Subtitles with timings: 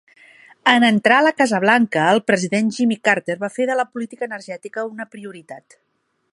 [0.69, 4.29] En entrar a la Casa Blanca, el president Jimmy Carter va fer de la política
[4.33, 5.81] energètica una prioritat.